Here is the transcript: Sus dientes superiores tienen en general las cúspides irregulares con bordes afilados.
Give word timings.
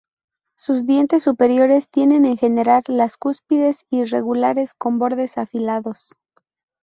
Sus 0.57 0.87
dientes 0.87 1.21
superiores 1.21 1.87
tienen 1.87 2.25
en 2.25 2.35
general 2.35 2.81
las 2.87 3.17
cúspides 3.17 3.85
irregulares 3.91 4.73
con 4.73 4.97
bordes 4.97 5.37
afilados. 5.37 6.13